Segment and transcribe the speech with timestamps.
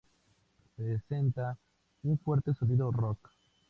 [0.75, 1.59] Presenta
[2.05, 3.29] un fuerte sonido rock.